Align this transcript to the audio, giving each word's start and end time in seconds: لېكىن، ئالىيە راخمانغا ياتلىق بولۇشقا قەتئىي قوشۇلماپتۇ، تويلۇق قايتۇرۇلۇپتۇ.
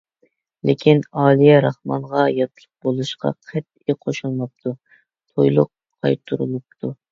لېكىن، 0.69 1.01
ئالىيە 1.23 1.57
راخمانغا 1.65 2.23
ياتلىق 2.37 2.71
بولۇشقا 2.87 3.33
قەتئىي 3.51 3.99
قوشۇلماپتۇ، 4.07 4.75
تويلۇق 4.97 5.73
قايتۇرۇلۇپتۇ. 5.79 6.95